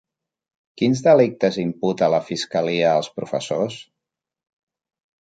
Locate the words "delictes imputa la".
1.07-2.23